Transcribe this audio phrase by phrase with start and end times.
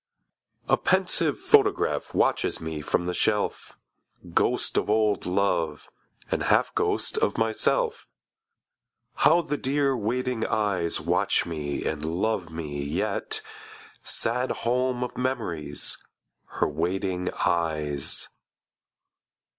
[0.67, 3.73] A PENSIVE photograph Watches me from the shelf:
[4.33, 5.91] Ghost of old love,
[6.31, 8.07] and half Ghost of myself!
[9.17, 13.41] How the dear waiting eyes Watch me and love me yet:
[14.01, 15.99] Sad home of memories,
[16.45, 18.27] Her waiting eyes!